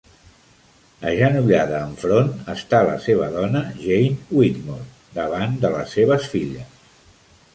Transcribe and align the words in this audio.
Agenollada 1.09 1.81
enfront 1.89 2.31
està 2.53 2.79
la 2.87 2.95
seva 3.03 3.29
dona 3.35 3.61
Jane 3.83 4.39
Whitmore 4.39 5.15
davant 5.21 5.55
de 5.67 5.71
les 5.75 5.95
seves 5.99 6.29
filles. 6.33 6.83